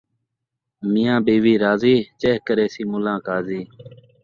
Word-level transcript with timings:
میاں 0.91 1.19
بیوی 1.25 1.53
راضی، 1.63 1.95
چہ 2.21 2.31
کریسی 2.47 2.83
ملّاں 2.91 3.19
قاضی 3.27 3.61